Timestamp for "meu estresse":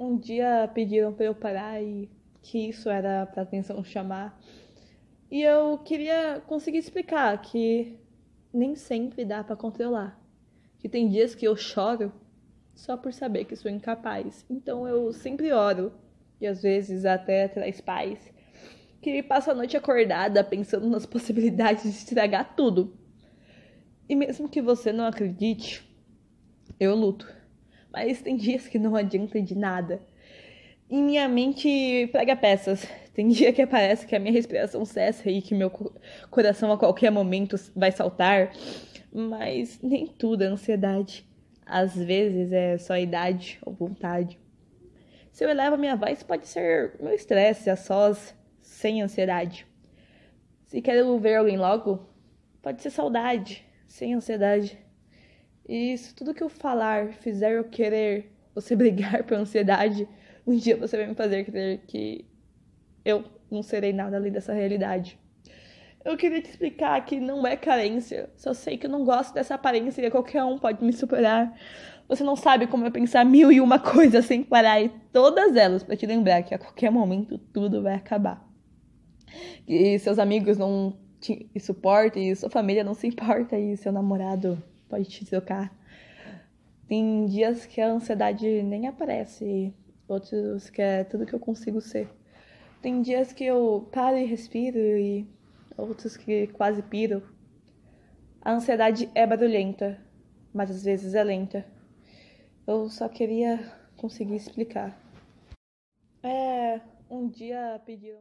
47.00-47.70